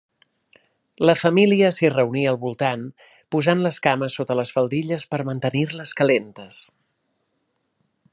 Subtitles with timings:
[1.09, 2.87] La família s'hi reunia al voltant,
[3.35, 6.63] posant les cames sota les faldilles per mantenir-les calentes.